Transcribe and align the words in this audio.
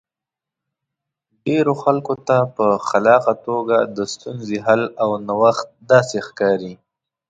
ډېرو 1.45 1.73
خلکو 1.83 2.13
ته 2.27 2.37
په 2.55 2.65
خلاقه 2.89 3.33
توګه 3.47 3.77
د 3.95 3.97
ستونزې 4.13 4.57
حل 4.65 4.81
او 5.01 5.09
نوښت 5.27 5.67
داسې 5.91 6.17
ښکاري. 6.27 6.73